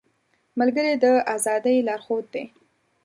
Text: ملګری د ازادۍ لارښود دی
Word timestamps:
ملګری 0.59 0.93
د 1.03 1.05
ازادۍ 1.35 1.77
لارښود 1.87 2.25
دی 2.33 2.43